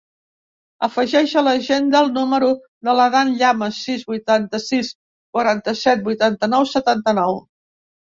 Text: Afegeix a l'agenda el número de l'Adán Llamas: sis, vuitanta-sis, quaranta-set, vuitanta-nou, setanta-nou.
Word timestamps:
Afegeix 0.85 1.33
a 1.41 1.41
l'agenda 1.47 1.99
el 1.99 2.07
número 2.15 2.47
de 2.89 2.95
l'Adán 2.99 3.29
Llamas: 3.41 3.81
sis, 3.89 4.05
vuitanta-sis, 4.13 4.89
quaranta-set, 5.37 6.03
vuitanta-nou, 6.09 6.67
setanta-nou. 6.73 7.39